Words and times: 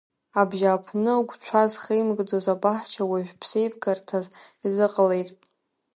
Абжьааԥны 0.41 1.13
гәцәа 1.27 1.63
зхеимкӡоз 1.71 2.45
абаҳча, 2.53 3.03
уажә 3.09 3.33
ԥсеивгарҭас 3.41 4.25
изыҟалеит. 4.65 5.29